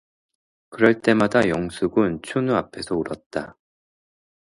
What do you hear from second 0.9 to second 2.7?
때마다 영숙은 춘우